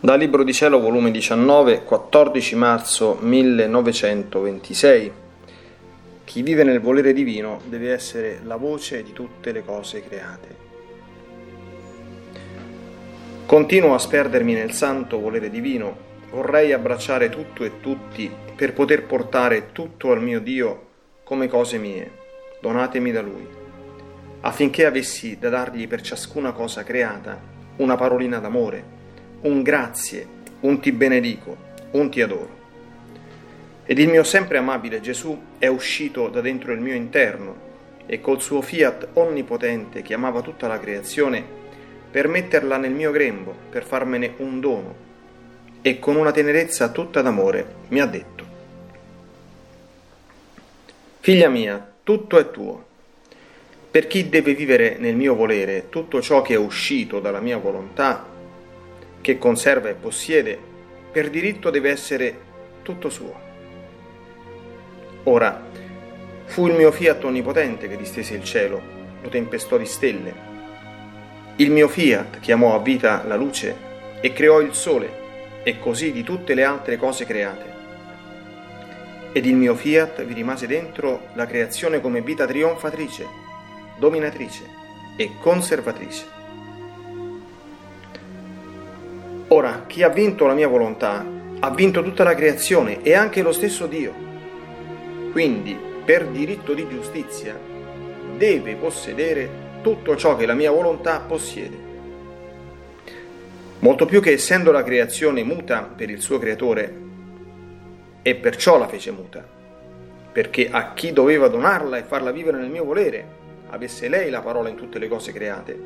Dal 0.00 0.16
Libro 0.16 0.44
di 0.44 0.52
Cielo, 0.52 0.78
volume 0.78 1.10
19, 1.10 1.82
14 1.82 2.54
marzo 2.54 3.18
1926. 3.20 5.12
Chi 6.22 6.42
vive 6.42 6.62
nel 6.62 6.78
volere 6.80 7.12
divino 7.12 7.60
deve 7.64 7.90
essere 7.90 8.38
la 8.44 8.54
voce 8.54 9.02
di 9.02 9.12
tutte 9.12 9.50
le 9.50 9.64
cose 9.64 10.04
create. 10.04 10.56
Continuo 13.44 13.92
a 13.94 13.98
sperdermi 13.98 14.54
nel 14.54 14.70
santo 14.70 15.18
volere 15.18 15.50
divino, 15.50 15.96
vorrei 16.30 16.72
abbracciare 16.72 17.28
tutto 17.28 17.64
e 17.64 17.80
tutti 17.80 18.30
per 18.54 18.74
poter 18.74 19.02
portare 19.02 19.72
tutto 19.72 20.12
al 20.12 20.22
mio 20.22 20.38
Dio 20.38 20.90
come 21.24 21.48
cose 21.48 21.76
mie, 21.76 22.08
donatemi 22.60 23.10
da 23.10 23.20
Lui, 23.20 23.48
affinché 24.42 24.86
avessi 24.86 25.38
da 25.40 25.48
dargli 25.48 25.88
per 25.88 26.02
ciascuna 26.02 26.52
cosa 26.52 26.84
creata 26.84 27.36
una 27.78 27.96
parolina 27.96 28.38
d'amore 28.38 28.97
un 29.42 29.62
grazie, 29.62 30.26
un 30.60 30.80
ti 30.80 30.92
benedico, 30.92 31.56
un 31.92 32.10
ti 32.10 32.20
adoro. 32.20 32.56
Ed 33.84 33.98
il 33.98 34.08
mio 34.08 34.24
sempre 34.24 34.58
amabile 34.58 35.00
Gesù 35.00 35.38
è 35.58 35.66
uscito 35.66 36.28
da 36.28 36.40
dentro 36.40 36.72
il 36.72 36.80
mio 36.80 36.94
interno 36.94 37.66
e 38.06 38.20
col 38.20 38.40
suo 38.40 38.60
fiat 38.60 39.08
onnipotente 39.14 40.02
che 40.02 40.14
amava 40.14 40.40
tutta 40.42 40.66
la 40.66 40.78
creazione 40.78 41.44
per 42.10 42.28
metterla 42.28 42.76
nel 42.76 42.92
mio 42.92 43.10
grembo, 43.10 43.54
per 43.70 43.84
farmene 43.84 44.34
un 44.38 44.60
dono, 44.60 44.94
e 45.82 45.98
con 45.98 46.16
una 46.16 46.32
tenerezza 46.32 46.90
tutta 46.90 47.22
d'amore 47.22 47.74
mi 47.88 48.00
ha 48.00 48.06
detto, 48.06 48.38
Figlia 51.20 51.50
mia, 51.50 51.86
tutto 52.02 52.38
è 52.38 52.50
tuo. 52.50 52.86
Per 53.90 54.06
chi 54.06 54.30
deve 54.30 54.54
vivere 54.54 54.96
nel 54.98 55.14
mio 55.14 55.34
volere 55.34 55.90
tutto 55.90 56.22
ciò 56.22 56.40
che 56.40 56.54
è 56.54 56.56
uscito 56.56 57.20
dalla 57.20 57.40
mia 57.40 57.58
volontà, 57.58 58.24
che 59.28 59.36
conserva 59.36 59.90
e 59.90 59.94
possiede, 59.94 60.58
per 61.12 61.28
diritto 61.28 61.68
deve 61.68 61.90
essere 61.90 62.38
tutto 62.80 63.10
suo. 63.10 63.38
Ora, 65.24 65.66
fu 66.46 66.66
il 66.66 66.72
mio 66.72 66.90
fiat 66.90 67.24
onnipotente 67.24 67.88
che 67.88 67.98
distese 67.98 68.32
il 68.32 68.42
cielo, 68.42 68.80
lo 69.20 69.28
tempestò 69.28 69.76
di 69.76 69.84
stelle. 69.84 70.34
Il 71.56 71.70
mio 71.70 71.88
fiat 71.88 72.40
chiamò 72.40 72.74
a 72.74 72.78
vita 72.78 73.22
la 73.26 73.36
luce 73.36 73.76
e 74.22 74.32
creò 74.32 74.62
il 74.62 74.72
sole, 74.72 75.60
e 75.62 75.78
così 75.78 76.10
di 76.10 76.22
tutte 76.22 76.54
le 76.54 76.64
altre 76.64 76.96
cose 76.96 77.26
create. 77.26 77.66
Ed 79.32 79.44
il 79.44 79.56
mio 79.56 79.74
fiat 79.74 80.24
vi 80.24 80.32
rimase 80.32 80.66
dentro 80.66 81.26
la 81.34 81.44
creazione 81.44 82.00
come 82.00 82.22
vita 82.22 82.46
trionfatrice, 82.46 83.26
dominatrice 83.98 84.64
e 85.18 85.32
conservatrice. 85.38 86.37
Ora, 89.48 89.84
chi 89.86 90.02
ha 90.02 90.10
vinto 90.10 90.46
la 90.46 90.52
mia 90.52 90.68
volontà 90.68 91.24
ha 91.60 91.70
vinto 91.70 92.02
tutta 92.02 92.22
la 92.22 92.34
creazione 92.34 93.02
e 93.02 93.14
anche 93.14 93.42
lo 93.42 93.52
stesso 93.52 93.86
Dio. 93.86 94.12
Quindi, 95.32 95.76
per 96.04 96.26
diritto 96.26 96.74
di 96.74 96.86
giustizia, 96.86 97.58
deve 98.36 98.74
possedere 98.74 99.48
tutto 99.80 100.16
ciò 100.16 100.36
che 100.36 100.44
la 100.44 100.54
mia 100.54 100.70
volontà 100.70 101.20
possiede. 101.20 101.76
Molto 103.78 104.04
più 104.06 104.20
che 104.20 104.32
essendo 104.32 104.70
la 104.70 104.82
creazione 104.82 105.42
muta 105.44 105.82
per 105.82 106.10
il 106.10 106.20
suo 106.20 106.38
creatore, 106.38 107.06
e 108.20 108.34
perciò 108.34 108.76
la 108.76 108.88
fece 108.88 109.10
muta, 109.12 109.42
perché 110.30 110.68
a 110.70 110.92
chi 110.92 111.12
doveva 111.14 111.48
donarla 111.48 111.96
e 111.96 112.02
farla 112.02 112.32
vivere 112.32 112.58
nel 112.58 112.68
mio 112.68 112.84
volere, 112.84 113.24
avesse 113.70 114.08
lei 114.08 114.28
la 114.28 114.42
parola 114.42 114.68
in 114.68 114.76
tutte 114.76 114.98
le 114.98 115.08
cose 115.08 115.32
create, 115.32 115.78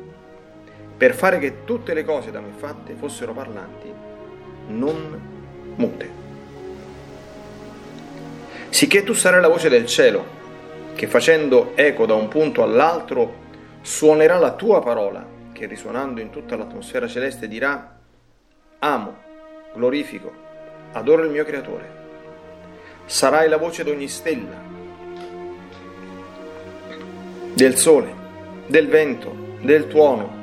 per 0.97 1.13
fare 1.13 1.39
che 1.39 1.63
tutte 1.63 1.93
le 1.93 2.03
cose 2.03 2.31
da 2.31 2.39
me 2.39 2.51
fatte 2.55 2.93
fossero 2.93 3.33
parlanti, 3.33 3.91
non 4.67 5.21
mute. 5.75 6.21
Sicché 8.69 9.03
tu 9.03 9.13
sarai 9.13 9.41
la 9.41 9.47
voce 9.47 9.69
del 9.69 9.85
cielo, 9.85 10.41
che 10.95 11.07
facendo 11.07 11.71
eco 11.75 12.05
da 12.05 12.13
un 12.13 12.27
punto 12.27 12.63
all'altro 12.63 13.41
suonerà 13.81 14.37
la 14.37 14.53
tua 14.53 14.81
parola, 14.81 15.25
che 15.51 15.65
risuonando 15.65 16.21
in 16.21 16.29
tutta 16.29 16.55
l'atmosfera 16.55 17.07
celeste 17.07 17.47
dirà, 17.47 17.99
amo, 18.79 19.15
glorifico, 19.75 20.31
adoro 20.93 21.23
il 21.23 21.31
mio 21.31 21.43
creatore. 21.43 22.01
Sarai 23.05 23.49
la 23.49 23.57
voce 23.57 23.83
di 23.83 23.89
ogni 23.89 24.07
stella, 24.07 24.61
del 27.53 27.75
sole, 27.75 28.13
del 28.67 28.87
vento, 28.87 29.35
del 29.61 29.87
tuono, 29.87 30.42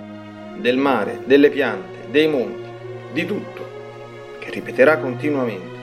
del 0.56 0.76
mare, 0.76 1.20
delle 1.24 1.50
piante, 1.50 2.10
dei 2.10 2.28
monti, 2.28 2.68
di 3.12 3.24
tutto, 3.24 3.68
che 4.38 4.50
ripeterà 4.50 4.98
continuamente. 4.98 5.78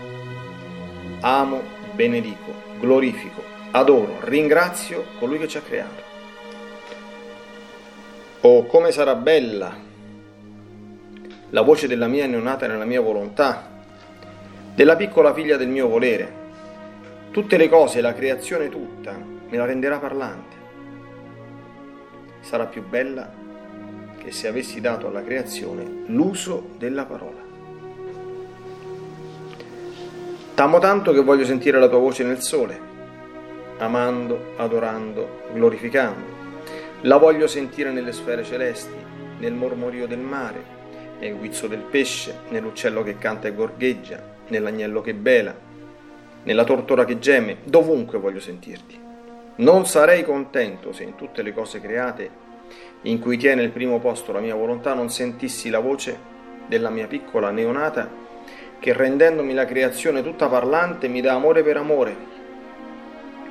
Amo, 1.22 1.62
benedico, 1.94 2.54
glorifico, 2.80 3.42
adoro, 3.72 4.18
ringrazio 4.22 5.06
colui 5.20 5.40
che 5.40 5.48
ci 5.48 5.58
ha 5.58 5.62
creato. 5.62 6.04
Oh, 8.42 8.66
come 8.66 8.92
sarà 8.92 9.16
bella 9.16 9.76
la 11.50 11.62
voce 11.62 11.88
della 11.88 12.08
mia 12.08 12.28
neonata 12.28 12.68
nella 12.68 12.86
mia 12.86 13.02
volontà, 13.02 13.70
della 14.76 14.96
piccola 14.96 15.34
figlia 15.34 15.58
del 15.58 15.70
mio 15.70 15.88
volere. 15.88 16.46
Tutte 17.32 17.58
le 17.58 17.70
cose, 17.70 18.02
la 18.02 18.14
creazione 18.14 18.70
tutta, 18.70 19.16
me 19.50 19.58
la 19.58 19.66
renderà 19.66 19.98
parlante. 19.98 20.56
Sarà 22.42 22.66
più 22.66 22.86
bella 22.88 23.46
che 24.28 24.34
se 24.34 24.50
avessi 24.50 24.82
dato 24.82 25.08
alla 25.08 25.24
creazione 25.24 26.04
l'uso 26.08 26.72
della 26.78 27.06
parola. 27.06 27.40
T'amo 30.54 30.80
tanto 30.80 31.14
che 31.14 31.22
voglio 31.22 31.46
sentire 31.46 31.80
la 31.80 31.88
tua 31.88 32.00
voce 32.00 32.26
nel 32.26 32.42
sole, 32.42 32.78
amando, 33.78 34.52
adorando, 34.58 35.44
glorificando. 35.54 36.36
La 37.04 37.16
voglio 37.16 37.48
sentire 37.48 37.90
nelle 37.90 38.12
sfere 38.12 38.44
celesti, 38.44 38.98
nel 39.40 39.54
mormorio 39.54 40.08
del 40.08 40.20
mare, 40.20 40.62
nel 41.20 41.38
guizzo 41.38 41.68
del 41.68 41.84
pesce, 41.90 42.40
nell'uccello 42.50 43.04
che 43.04 43.18
canta 43.18 43.48
e 43.48 43.56
gorgheggia, 43.56 44.22
nell'agnello 44.50 45.00
che 45.00 45.14
bela, 45.14 45.56
nella 46.44 46.66
tortora 46.66 47.06
che 47.06 47.18
geme, 47.18 47.60
dovunque 47.64 48.20
voglio 48.20 48.42
sentirti. 48.42 49.00
Non 49.56 49.86
sarei 49.86 50.26
contento 50.26 50.92
se 50.92 51.04
in 51.04 51.16
tutte 51.16 51.42
le 51.42 51.54
cose 51.54 51.80
create 51.80 52.46
in 53.08 53.20
cui 53.20 53.38
tiene 53.38 53.64
il 53.64 53.72
primo 53.72 54.00
posto 54.00 54.34
la 54.34 54.40
mia 54.40 54.56
volontà, 54.56 54.94
non 54.94 55.10
sentissi 55.10 55.70
la 55.70 55.80
voce 55.80 56.36
della 56.68 56.90
mia 56.90 57.08
piccola 57.08 57.52
neonata 57.52 58.26
che 58.80 58.94
rendendomi 58.94 59.54
la 59.54 59.66
creazione 59.66 60.22
tutta 60.22 60.48
parlante 60.48 61.08
mi 61.08 61.22
dà 61.22 61.34
amore 61.34 61.64
per 61.64 61.78
amore, 61.78 62.16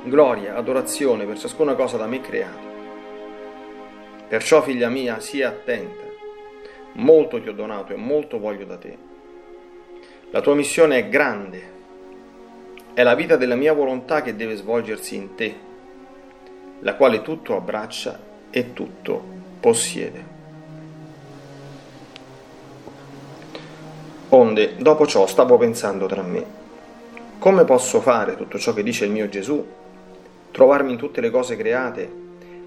gloria, 0.05 0.55
adorazione 0.55 1.25
per 1.25 1.39
ciascuna 1.39 1.75
cosa 1.75 1.97
da 1.97 2.07
me 2.07 2.21
creata. 2.21 2.75
Perciò, 4.29 4.63
figlia 4.63 4.89
mia, 4.89 5.21
sii 5.21 5.43
attenta, 5.43 6.05
molto 6.95 7.41
ti 7.41 7.49
ho 7.49 7.53
donato 7.53 7.93
e 7.93 7.97
molto 7.97 8.39
voglio 8.39 8.67
da 8.67 8.77
te. 8.77 8.97
La 10.31 10.41
tua 10.41 10.55
missione 10.55 10.99
è 10.99 11.09
grande, 11.09 11.75
è 12.93 13.03
la 13.03 13.15
vita 13.15 13.37
della 13.37 13.57
mia 13.57 13.73
volontà 13.73 14.23
che 14.23 14.37
deve 14.37 14.57
svolgersi 14.57 15.17
in 15.17 15.35
te, 15.35 15.55
la 16.81 16.95
quale 16.95 17.23
tutto 17.23 17.57
abbraccia 17.57 18.21
e 18.51 18.73
tutto 18.73 19.37
possiede. 19.67 20.25
Onde, 24.29 24.77
dopo 24.77 25.09
ciò, 25.09 25.27
stavo 25.27 25.59
pensando 25.59 26.07
tra 26.07 26.23
me, 26.23 26.45
come 27.41 27.65
posso 27.65 28.01
fare 28.01 28.37
tutto 28.37 28.61
ciò 28.61 28.73
che 28.73 28.85
dice 28.85 29.07
il 29.07 29.11
mio 29.11 29.29
Gesù, 29.29 29.67
trovarmi 30.53 30.93
in 30.93 30.99
tutte 30.99 31.21
le 31.21 31.31
cose 31.31 31.57
create, 31.57 32.09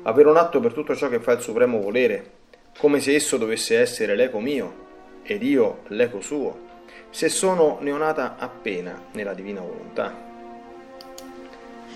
avere 0.03 0.27
un 0.27 0.35
atto 0.35 0.59
per 0.59 0.73
tutto 0.73 0.93
ciò 0.93 1.07
che 1.07 1.21
fa 1.21 1.31
il 1.31 1.39
supremo 1.39 1.79
volere, 1.79 2.31
come 2.77 2.99
se 2.99 3.15
esso 3.15 3.37
dovesse 3.37 3.79
essere 3.79 4.17
l'eco 4.17 4.41
mio 4.41 4.87
ed 5.23 5.41
io 5.41 5.83
l'eco 5.87 6.19
suo, 6.19 6.67
se 7.11 7.29
sono 7.29 7.77
neonata 7.79 8.35
appena 8.37 9.03
nella 9.13 9.33
divina 9.33 9.61
volontà. 9.61 10.13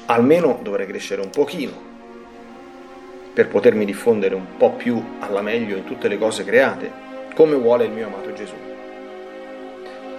Almeno 0.05 0.59
dovrei 0.63 0.87
crescere 0.87 1.19
un 1.19 1.29
pochino 1.29 1.91
per 3.33 3.47
potermi 3.47 3.83
diffondere 3.83 4.35
un 4.35 4.57
po' 4.57 4.73
più 4.73 5.03
alla 5.19 5.41
meglio 5.41 5.75
in 5.75 5.85
tutte 5.85 6.07
le 6.07 6.19
cose 6.19 6.43
create, 6.43 6.91
come 7.33 7.55
vuole 7.55 7.85
il 7.85 7.91
mio 7.91 8.05
amato 8.05 8.31
Gesù. 8.33 8.53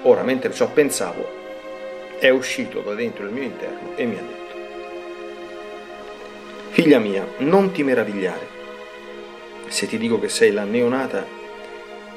Ora, 0.02 0.22
mentre 0.22 0.52
ciò 0.52 0.68
pensavo, 0.68 1.42
è 2.18 2.28
uscito 2.30 2.80
da 2.80 2.94
dentro 2.94 3.24
il 3.24 3.32
mio 3.32 3.44
interno 3.44 3.96
e 3.96 4.04
mi 4.04 4.18
ha 4.18 4.20
detto, 4.20 4.42
Figlia 6.70 6.98
mia, 6.98 7.24
non 7.38 7.70
ti 7.70 7.84
meravigliare 7.84 8.52
se 9.68 9.86
ti 9.86 9.96
dico 9.96 10.18
che 10.18 10.28
sei 10.28 10.50
la 10.50 10.64
neonata 10.64 11.24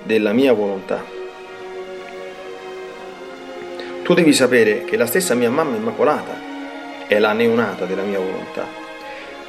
della 0.03 0.33
mia 0.33 0.51
volontà. 0.53 1.03
Tu 4.01 4.13
devi 4.13 4.33
sapere 4.33 4.83
che 4.83 4.97
la 4.97 5.05
stessa 5.05 5.35
mia 5.35 5.51
mamma 5.51 5.75
immacolata 5.75 6.45
è 7.07 7.19
la 7.19 7.33
neonata 7.33 7.85
della 7.85 8.03
mia 8.03 8.19
volontà 8.19 8.85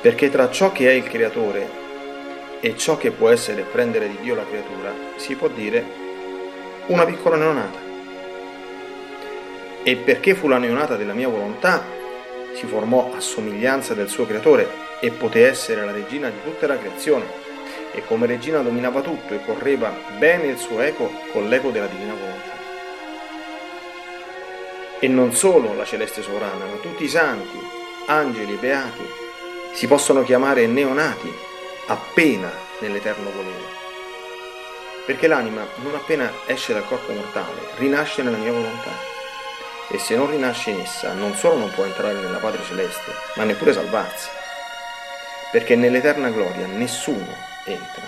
perché 0.00 0.30
tra 0.30 0.48
ciò 0.50 0.70
che 0.70 0.88
è 0.88 0.92
il 0.92 1.08
creatore 1.08 1.86
e 2.60 2.76
ciò 2.76 2.96
che 2.96 3.10
può 3.10 3.28
essere 3.30 3.62
prendere 3.62 4.08
di 4.08 4.18
Dio 4.20 4.34
la 4.34 4.46
creatura 4.46 4.92
si 5.16 5.34
può 5.34 5.48
dire 5.48 6.06
una 6.86 7.04
piccola 7.04 7.36
neonata. 7.36 7.86
E 9.82 9.96
perché 9.96 10.34
fu 10.34 10.48
la 10.48 10.58
neonata 10.58 10.96
della 10.96 11.14
mia 11.14 11.28
volontà, 11.28 11.84
si 12.54 12.66
formò 12.66 13.12
a 13.14 13.20
somiglianza 13.20 13.94
del 13.94 14.08
suo 14.08 14.26
creatore 14.26 14.68
e 15.00 15.10
poté 15.10 15.46
essere 15.46 15.84
la 15.84 15.92
regina 15.92 16.28
di 16.28 16.42
tutta 16.42 16.66
la 16.66 16.78
creazione. 16.78 17.46
E 17.92 18.04
come 18.06 18.26
regina 18.26 18.60
dominava 18.60 19.00
tutto 19.00 19.34
e 19.34 19.44
correva 19.44 19.92
bene 20.18 20.46
il 20.46 20.58
suo 20.58 20.80
eco 20.80 21.10
con 21.32 21.48
l'eco 21.48 21.70
della 21.70 21.86
divina 21.86 22.14
volontà. 22.14 22.56
E 25.00 25.08
non 25.08 25.32
solo 25.34 25.74
la 25.74 25.84
celeste 25.84 26.22
sovrana, 26.22 26.64
ma 26.64 26.76
tutti 26.80 27.04
i 27.04 27.08
santi, 27.08 27.58
angeli 28.06 28.54
e 28.54 28.56
beati 28.56 29.26
si 29.78 29.86
possono 29.86 30.25
chiamare 30.25 30.66
neonati 30.66 31.32
appena 31.86 32.50
nell'eterno 32.80 33.30
volere. 33.30 33.76
Perché 35.06 35.28
l'anima, 35.28 35.64
non 35.76 35.94
appena 35.94 36.32
esce 36.46 36.72
dal 36.72 36.84
corpo 36.84 37.12
mortale, 37.12 37.60
rinasce 37.76 38.22
nella 38.22 38.38
mia 38.38 38.50
volontà. 38.50 38.90
E 39.86 40.00
se 40.00 40.16
non 40.16 40.30
rinasce 40.30 40.70
in 40.70 40.80
essa, 40.80 41.12
non 41.12 41.36
solo 41.36 41.58
non 41.58 41.70
può 41.70 41.84
entrare 41.84 42.14
nella 42.14 42.38
Patria 42.38 42.64
Celeste, 42.64 43.12
ma 43.36 43.44
neppure 43.44 43.72
salvarsi. 43.72 44.28
Perché 45.52 45.76
nell'eterna 45.76 46.30
gloria 46.30 46.66
nessuno 46.66 47.32
entra, 47.64 48.02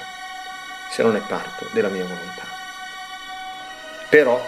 se 0.90 1.04
non 1.04 1.14
è 1.14 1.20
parto 1.20 1.68
della 1.70 1.88
mia 1.88 2.02
volontà. 2.02 2.48
Però, 4.08 4.44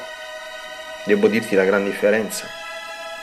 devo 1.05 1.29
dirti 1.29 1.55
la 1.55 1.65
gran 1.65 1.85
differenza 1.85 2.49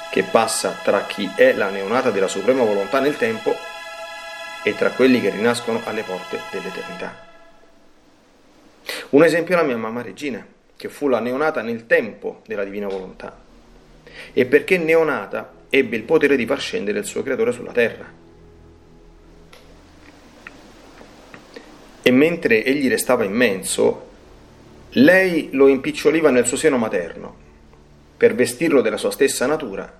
che 0.09 0.23
passa 0.23 0.79
tra 0.83 1.05
chi 1.05 1.29
è 1.35 1.51
la 1.51 1.67
neonata 1.67 2.11
della 2.11 2.29
suprema 2.29 2.63
volontà 2.63 3.01
nel 3.01 3.17
tempo 3.17 3.68
e 4.63 4.75
tra 4.75 4.91
quelli 4.91 5.21
che 5.21 5.29
rinascono 5.29 5.81
alle 5.85 6.03
porte 6.03 6.39
dell'eternità. 6.51 7.27
Un 9.09 9.23
esempio 9.23 9.55
è 9.55 9.57
la 9.57 9.65
mia 9.65 9.77
mamma 9.77 10.01
Regina, 10.01 10.45
che 10.75 10.89
fu 10.89 11.07
la 11.07 11.19
neonata 11.19 11.61
nel 11.61 11.85
tempo 11.85 12.41
della 12.45 12.63
divina 12.63 12.87
volontà, 12.87 13.37
e 14.33 14.45
perché 14.45 14.77
neonata 14.77 15.53
ebbe 15.69 15.95
il 15.95 16.03
potere 16.03 16.35
di 16.35 16.45
far 16.45 16.59
scendere 16.59 16.99
il 16.99 17.05
suo 17.05 17.23
creatore 17.23 17.51
sulla 17.51 17.71
terra. 17.71 18.11
E 22.01 22.11
mentre 22.11 22.63
egli 22.63 22.87
restava 22.87 23.23
immenso, 23.23 24.07
lei 24.93 25.49
lo 25.51 25.67
impiccioliva 25.67 26.31
nel 26.31 26.47
suo 26.47 26.57
seno 26.57 26.77
materno, 26.77 27.35
per 28.17 28.33
vestirlo 28.35 28.81
della 28.81 28.97
sua 28.97 29.11
stessa 29.11 29.45
natura 29.45 29.97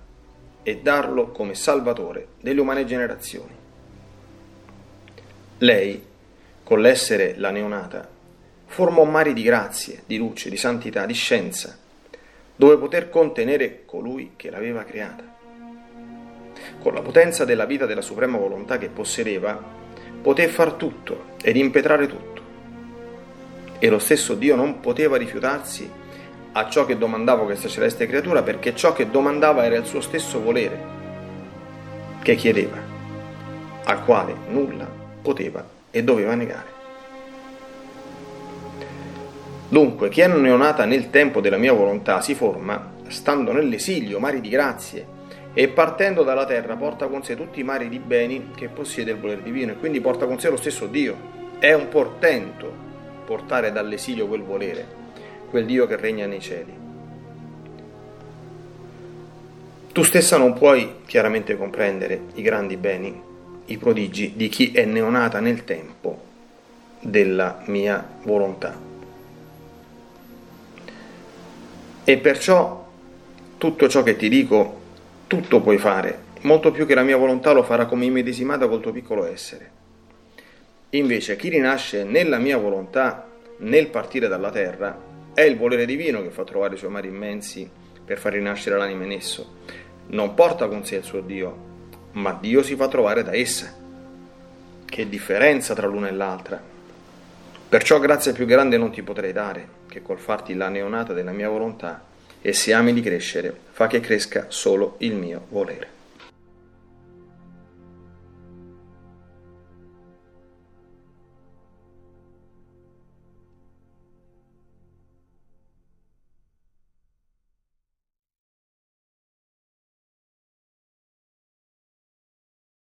e 0.64 0.78
darlo 0.78 1.30
come 1.30 1.54
salvatore 1.54 2.30
delle 2.42 2.60
umane 2.60 2.86
generazioni. 2.86 3.59
Lei, 5.62 6.02
con 6.64 6.80
l'essere 6.80 7.34
la 7.36 7.50
neonata, 7.50 8.08
formò 8.68 9.04
mari 9.04 9.34
di 9.34 9.42
grazie, 9.42 10.04
di 10.06 10.16
luce, 10.16 10.50
di 10.50 10.56
santità, 10.56 11.06
di 11.06 11.14
scienza, 11.14 11.78
dove 12.56 12.78
poter 12.78 13.10
contenere 13.10 13.82
colui 13.84 14.36
che 14.38 14.50
l'aveva 14.50 14.86
creata. 14.86 15.36
Con 16.80 16.94
la 16.94 17.02
potenza 17.02 17.44
della 17.44 17.66
vita 17.66 17.86
della 17.86 18.00
suprema 18.00 18.38
volontà 18.38 18.78
che 18.78 18.88
possedeva, 18.88 19.62
poté 20.22 20.48
far 20.48 20.74
tutto 20.74 21.36
ed 21.42 21.58
impetrare 21.58 22.08
tutto. 22.08 22.42
E 23.80 23.90
lo 23.90 24.00
stesso 24.00 24.36
Dio 24.36 24.56
non 24.56 24.80
poteva 24.80 25.18
rifiutarsi 25.18 25.92
a 26.54 26.70
ciò 26.70 26.86
che 26.86 26.98
domandava 26.98 27.44
questa 27.44 27.68
celeste 27.68 28.08
creatura 28.08 28.44
perché 28.44 28.74
ciò 28.74 28.94
che 28.94 29.10
domandava 29.10 29.66
era 29.66 29.76
il 29.76 29.86
suo 29.86 30.00
stesso 30.00 30.42
volere, 30.42 30.82
che 32.22 32.36
chiedeva, 32.36 32.78
al 33.84 34.06
quale 34.06 34.34
nulla 34.48 34.99
poteva 35.30 35.64
e 35.92 36.04
doveva 36.04 36.34
negare. 36.34 36.78
Dunque, 39.70 40.10
chi 40.10 40.22
è 40.22 40.28
neonata 40.28 40.86
nel 40.86 41.12
tempo 41.12 41.40
della 41.40 41.58
mia 41.58 41.72
volontà 41.72 42.20
si 42.22 42.34
forma, 42.34 42.94
stando 43.10 43.52
nell'esilio, 43.52 44.20
mari 44.20 44.42
di 44.42 44.50
grazie, 44.50 45.18
e 45.54 45.68
partendo 45.68 46.24
dalla 46.24 46.46
terra 46.46 46.76
porta 46.76 47.06
con 47.06 47.24
sé 47.24 47.36
tutti 47.36 47.60
i 47.60 47.64
mari 47.64 47.90
di 47.90 48.00
beni 48.00 48.50
che 48.56 48.70
possiede 48.70 49.12
il 49.12 49.20
volere 49.20 49.44
divino, 49.44 49.74
e 49.74 49.78
quindi 49.78 50.02
porta 50.02 50.26
con 50.26 50.40
sé 50.40 50.50
lo 50.50 50.58
stesso 50.58 50.88
Dio. 50.88 51.38
È 51.60 51.72
un 51.74 51.90
portento 51.90 52.88
portare 53.24 53.72
dall'esilio 53.72 54.28
quel 54.28 54.42
volere, 54.42 54.88
quel 55.52 55.66
Dio 55.66 55.86
che 55.86 55.96
regna 55.98 56.26
nei 56.26 56.42
cieli. 56.42 56.74
Tu 59.92 60.02
stessa 60.02 60.38
non 60.38 60.54
puoi 60.54 61.02
chiaramente 61.06 61.56
comprendere 61.56 62.20
i 62.34 62.42
grandi 62.42 62.78
beni 62.78 63.28
i 63.70 63.78
prodigi 63.78 64.34
di 64.36 64.50
chi 64.50 64.72
è 64.72 64.86
neonata 64.86 65.40
nel 65.40 65.64
tempo 65.64 66.28
della 67.02 67.62
mia 67.66 68.08
volontà. 68.24 68.78
E 72.04 72.18
perciò 72.18 72.88
tutto 73.58 73.88
ciò 73.88 74.04
che 74.04 74.16
ti 74.16 74.30
dico, 74.30 74.80
tutto 75.28 75.62
puoi 75.62 75.78
fare, 75.78 76.28
molto 76.42 76.72
più 76.72 76.86
che 76.86 76.96
la 76.96 77.04
mia 77.04 77.18
volontà 77.18 77.52
lo 77.52 77.62
farà 77.62 77.86
come 77.86 78.06
immedesimata 78.06 78.68
col 78.68 78.82
tuo 78.82 78.92
piccolo 78.92 79.26
essere. 79.26 79.78
Invece 80.92 81.36
chi 81.36 81.50
rinasce 81.50 82.04
nella 82.04 82.40
mia 82.40 82.58
volontà, 82.58 83.30
nel 83.58 83.90
partire 83.90 84.28
dalla 84.28 84.50
terra, 84.50 85.00
è 85.36 85.42
il 85.42 85.56
volere 85.56 85.86
divino 85.86 86.24
che 86.24 86.32
fa 86.32 86.44
trovare 86.44 86.74
i 86.74 86.78
suoi 86.78 86.90
mari 86.90 87.10
immensi 87.10 87.70
per 88.04 88.18
far 88.18 88.34
rinascere 88.34 88.76
l'anima 88.76 89.04
in 89.04 89.12
esso. 89.12 89.58
Non 90.08 90.34
porta 90.34 90.68
con 90.68 90.84
sé 90.84 90.96
il 90.96 91.04
suo 91.04 91.22
Dio, 91.22 91.68
ma 92.14 92.38
Dio 92.40 92.64
si 92.64 92.76
fa 92.76 92.88
trovare 92.88 93.24
da 93.24 93.36
essa. 93.36 93.74
Che 94.86 95.10
differenza 95.10 95.74
tra 95.74 95.88
l'una 95.88 96.08
e 96.08 96.12
l'altra. 96.12 96.62
Perciò 97.70 98.00
grazia 98.00 98.34
più 98.34 98.46
grande 98.46 98.78
non 98.78 98.92
ti 98.92 99.04
potrei 99.04 99.32
dare 99.32 99.78
che 99.88 100.02
col 100.02 100.20
farti 100.20 100.54
la 100.54 100.70
neonata 100.70 101.14
della 101.14 101.32
mia 101.32 101.50
volontà 101.50 102.04
e 102.42 102.54
se 102.54 102.74
ami 102.74 102.94
di 102.94 103.02
crescere, 103.02 103.56
fa 103.72 103.88
che 103.88 104.00
cresca 104.00 104.46
solo 104.48 104.96
il 105.00 105.14
mio 105.14 105.46
volere. 105.50 105.99